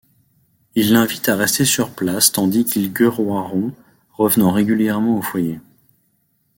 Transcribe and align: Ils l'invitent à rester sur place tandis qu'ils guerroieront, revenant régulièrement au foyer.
Ils 0.73 0.93
l'invitent 0.93 1.29
à 1.29 1.35
rester 1.35 1.63
sur 1.63 1.93
place 1.93 2.31
tandis 2.31 2.65
qu'ils 2.65 2.91
guerroieront, 2.91 3.71
revenant 4.13 4.49
régulièrement 4.49 5.15
au 5.15 5.21
foyer. 5.21 5.59